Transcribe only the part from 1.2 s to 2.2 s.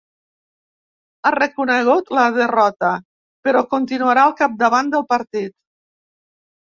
Ha reconegut